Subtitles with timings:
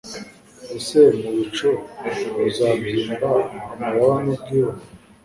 [0.77, 1.69] ese mu bicu
[2.45, 3.29] azabyimba
[3.71, 4.81] amababa n'ubwibone